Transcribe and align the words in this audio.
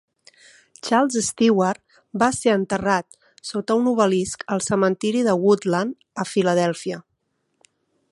Charles 0.85 1.25
Stewart 1.25 1.99
va 2.23 2.29
ser 2.37 2.55
enterrat 2.61 3.19
sota 3.49 3.77
un 3.81 3.89
obelisc 3.91 4.47
al 4.57 4.65
cementiri 4.69 5.21
de 5.29 5.37
Woodland, 5.45 5.95
a 6.25 6.27
Filadèlfia. 6.31 6.99